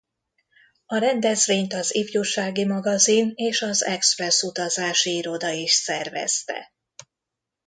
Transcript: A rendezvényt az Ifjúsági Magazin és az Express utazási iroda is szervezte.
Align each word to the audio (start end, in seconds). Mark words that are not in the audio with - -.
A 0.85 0.97
rendezvényt 0.97 1.73
az 1.73 1.95
Ifjúsági 1.95 2.65
Magazin 2.65 3.31
és 3.35 3.61
az 3.61 3.83
Express 3.85 4.41
utazási 4.41 5.15
iroda 5.15 5.49
is 5.49 5.71
szervezte. 5.73 6.73